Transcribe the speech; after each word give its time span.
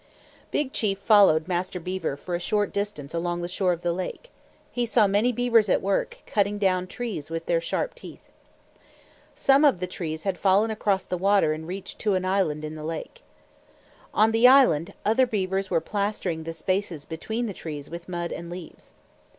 Big 0.49 0.73
Chief 0.73 0.97
followed 0.97 1.47
Master 1.47 1.79
Beaver 1.79 2.17
for 2.17 2.33
a 2.33 2.39
short 2.39 2.73
distance 2.73 3.13
along 3.13 3.43
the 3.43 3.47
shore 3.47 3.71
of 3.71 3.83
the 3.83 3.93
lake. 3.93 4.31
He 4.71 4.83
saw 4.83 5.05
many 5.05 5.31
beavers 5.31 5.69
at 5.69 5.79
work 5.79 6.23
cutting 6.25 6.57
down 6.57 6.87
trees 6.87 7.29
with 7.29 7.45
their 7.45 7.61
sharp 7.61 7.93
teeth. 7.93 8.27
Some 9.35 9.63
of 9.63 9.79
the 9.79 9.85
trees 9.85 10.23
had 10.23 10.39
fallen 10.39 10.71
across 10.71 11.05
the 11.05 11.19
water 11.19 11.53
and 11.53 11.67
reached 11.67 11.99
to 11.99 12.15
an 12.15 12.25
island 12.25 12.65
in 12.65 12.73
the 12.73 12.83
lake. 12.83 13.21
On 14.11 14.31
the 14.31 14.47
island, 14.47 14.95
other 15.05 15.27
beavers 15.27 15.69
were 15.69 15.79
plastering 15.79 16.45
the 16.45 16.53
spaces 16.53 17.05
between 17.05 17.45
the 17.45 17.53
trees 17.53 17.87
with 17.87 18.09
mud 18.09 18.31
and 18.31 18.49
leaves. 18.49 18.93